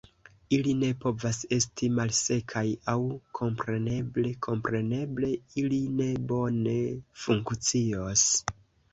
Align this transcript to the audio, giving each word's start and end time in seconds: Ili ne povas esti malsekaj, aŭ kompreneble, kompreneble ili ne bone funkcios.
Ili 0.55 0.71
ne 0.83 0.87
povas 1.01 1.39
esti 1.57 1.89
malsekaj, 1.97 2.63
aŭ 2.93 2.95
kompreneble, 3.39 4.31
kompreneble 4.47 5.29
ili 5.65 5.77
ne 5.99 6.07
bone 6.31 6.73
funkcios. 7.25 8.25